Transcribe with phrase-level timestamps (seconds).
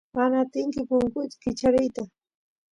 [0.15, 2.03] mana atinki punkut kichariyta